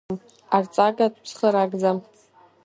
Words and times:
Арҵагатә 0.55 1.19
цхыраагӡа. 1.27 1.91